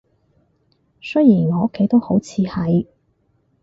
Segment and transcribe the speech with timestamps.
[0.99, 2.87] 雖然我屋企都好似係